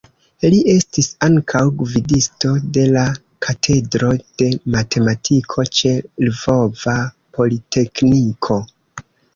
Li 0.51 0.59
estis 0.71 1.09
ankaŭ 1.27 1.61
gvidisto 1.81 2.51
de 2.77 2.87
la 2.95 3.05
Katedro 3.49 4.11
de 4.43 4.49
Matematiko 4.79 5.69
ĉe 5.81 5.95
Lvova 6.27 7.01
Politekniko. 7.39 8.65